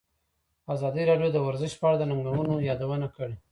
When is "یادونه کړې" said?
2.69-3.35